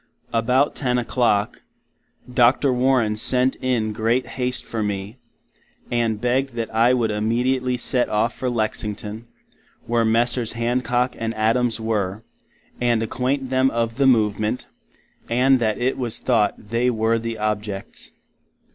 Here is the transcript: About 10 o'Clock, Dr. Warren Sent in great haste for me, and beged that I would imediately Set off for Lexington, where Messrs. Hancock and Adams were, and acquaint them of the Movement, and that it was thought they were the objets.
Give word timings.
About 0.33 0.73
10 0.73 0.97
o'Clock, 0.97 1.61
Dr. 2.33 2.73
Warren 2.73 3.15
Sent 3.15 3.55
in 3.61 3.93
great 3.93 4.25
haste 4.25 4.65
for 4.65 4.81
me, 4.81 5.17
and 5.91 6.19
beged 6.19 6.53
that 6.53 6.73
I 6.73 6.91
would 6.91 7.11
imediately 7.11 7.77
Set 7.77 8.09
off 8.09 8.33
for 8.35 8.49
Lexington, 8.49 9.27
where 9.85 10.03
Messrs. 10.03 10.53
Hancock 10.53 11.13
and 11.19 11.35
Adams 11.35 11.79
were, 11.79 12.23
and 12.81 13.03
acquaint 13.03 13.51
them 13.51 13.69
of 13.69 13.97
the 13.97 14.07
Movement, 14.07 14.65
and 15.29 15.59
that 15.59 15.77
it 15.77 15.99
was 15.99 16.17
thought 16.17 16.55
they 16.57 16.89
were 16.89 17.19
the 17.19 17.37
objets. 17.37 18.09